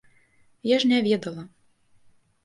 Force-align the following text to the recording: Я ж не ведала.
Я 0.69 0.77
ж 0.83 0.89
не 0.91 0.99
ведала. 1.07 1.43